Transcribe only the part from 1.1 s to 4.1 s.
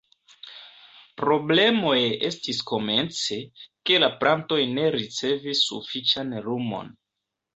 Problemoj estis komence, ke la